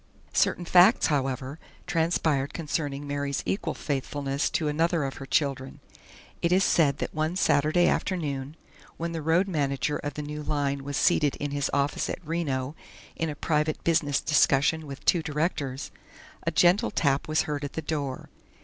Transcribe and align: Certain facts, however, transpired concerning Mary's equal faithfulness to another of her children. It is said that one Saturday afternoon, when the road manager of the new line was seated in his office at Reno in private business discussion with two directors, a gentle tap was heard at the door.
Certain 0.33 0.65
facts, 0.65 1.05
however, 1.05 1.59
transpired 1.85 2.55
concerning 2.55 3.05
Mary's 3.05 3.43
equal 3.45 3.75
faithfulness 3.75 4.49
to 4.49 4.67
another 4.67 5.03
of 5.03 5.17
her 5.17 5.27
children. 5.27 5.79
It 6.41 6.51
is 6.51 6.63
said 6.63 6.97
that 6.97 7.13
one 7.13 7.35
Saturday 7.35 7.87
afternoon, 7.87 8.55
when 8.97 9.11
the 9.11 9.21
road 9.21 9.47
manager 9.47 9.97
of 9.97 10.15
the 10.15 10.23
new 10.23 10.41
line 10.41 10.83
was 10.83 10.97
seated 10.97 11.35
in 11.35 11.51
his 11.51 11.69
office 11.71 12.09
at 12.09 12.17
Reno 12.27 12.75
in 13.15 13.35
private 13.35 13.83
business 13.83 14.21
discussion 14.21 14.87
with 14.87 15.05
two 15.05 15.21
directors, 15.21 15.91
a 16.47 16.49
gentle 16.49 16.89
tap 16.89 17.27
was 17.27 17.43
heard 17.43 17.63
at 17.63 17.73
the 17.73 17.81
door. 17.83 18.27